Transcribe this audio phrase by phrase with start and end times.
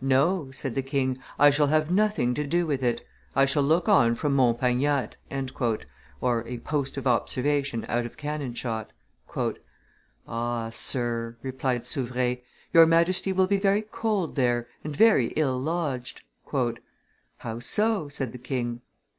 [0.00, 3.86] "No," said the king; "I shall have nothing to do with it; I shall look
[3.86, 5.16] on from Mont Pagnotte"
[6.22, 8.92] (a post of observation out of cannon shot).
[10.26, 12.38] "Ah, sir," replied Souvre,
[12.72, 16.22] "your Majesty will be very cold there, and very ill lodged.""
[17.42, 18.80] How so?" said the king.